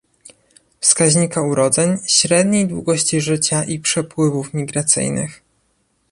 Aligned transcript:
wskaźnika 0.79 1.41
urodzeń, 1.41 1.97
średniej 2.07 2.67
długości 2.67 3.21
życia 3.21 3.63
i 3.63 3.79
przepływów 3.79 4.53
migracyjnych 4.53 5.41